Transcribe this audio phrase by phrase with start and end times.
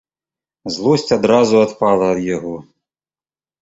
[0.77, 2.55] Злосць адразу адпала ад яго.